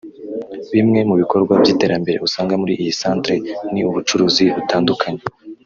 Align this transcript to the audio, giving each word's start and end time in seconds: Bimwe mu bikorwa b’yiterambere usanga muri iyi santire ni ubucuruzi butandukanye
Bimwe 0.73 0.99
mu 1.09 1.15
bikorwa 1.21 1.53
b’yiterambere 1.61 2.17
usanga 2.27 2.53
muri 2.61 2.73
iyi 2.81 2.93
santire 2.99 3.37
ni 3.71 3.81
ubucuruzi 3.89 4.45
butandukanye 4.55 5.23